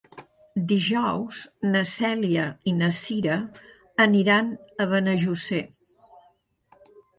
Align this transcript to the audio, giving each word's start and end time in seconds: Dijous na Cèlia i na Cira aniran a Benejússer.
Dijous 0.69 1.41
na 1.73 1.83
Cèlia 1.89 2.47
i 2.71 2.73
na 2.79 2.89
Cira 3.01 3.37
aniran 4.09 4.51
a 4.87 4.91
Benejússer. 4.97 5.63